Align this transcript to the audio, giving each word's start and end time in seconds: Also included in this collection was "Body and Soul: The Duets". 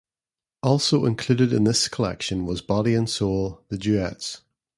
Also 0.63 1.05
included 1.05 1.53
in 1.53 1.63
this 1.63 1.87
collection 1.87 2.47
was 2.47 2.59
"Body 2.63 2.95
and 2.95 3.07
Soul: 3.07 3.61
The 3.67 3.77
Duets". 3.77 4.41